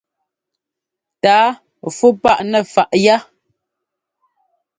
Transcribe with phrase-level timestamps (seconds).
[1.21, 1.45] Tǎa
[1.97, 3.17] fú paʼ nɛ faʼ yá.